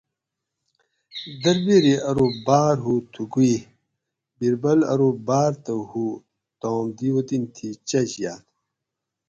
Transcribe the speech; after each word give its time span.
دربیری 1.41 1.95
ارو 2.09 2.25
باۤر 2.45 2.75
ھو 2.85 2.95
تھُکو 3.13 3.41
یٔ؟ 3.49 3.59
بیربل 4.37 4.79
ارو 4.91 5.09
باۤر 5.27 5.51
تہ 5.63 5.73
ھو 5.89 6.05
تام 6.61 6.85
دی 6.97 7.07
وطن 7.15 7.41
تھی 7.55 7.67
چچ 7.89 8.11
یاۤت 8.23 8.43